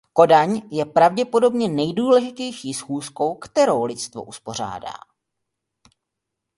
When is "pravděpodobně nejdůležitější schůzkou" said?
0.85-3.35